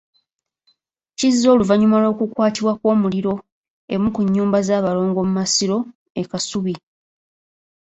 [1.17, 3.33] Kizze oluvannyuma lw'okukwatibwa kw'omuliro
[3.93, 5.77] emu ku nnyumba z'abalongo mu Masiro
[6.21, 6.75] e Kasubi.